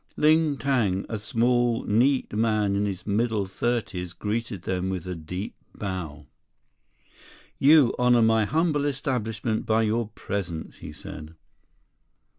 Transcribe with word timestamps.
Ling 0.17 0.57
Tang, 0.57 1.05
a 1.09 1.19
small, 1.19 1.83
neat 1.83 2.33
man 2.33 2.75
in 2.75 2.87
his 2.87 3.05
middle 3.05 3.45
thirties, 3.45 4.13
greeted 4.13 4.63
them 4.63 4.89
with 4.89 5.05
a 5.05 5.13
deep 5.13 5.53
bow. 5.75 6.25
"You 7.59 7.93
honor 7.99 8.23
my 8.23 8.45
humble 8.45 8.85
establishment 8.85 9.67
by 9.67 9.83
your 9.83 10.07
presence," 10.15 10.77
he 10.77 10.91
said. 10.91 11.35